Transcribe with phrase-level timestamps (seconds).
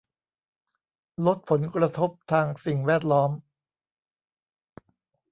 [1.25, 3.31] ลดผลกระทบทางสิ่งแวดล้อม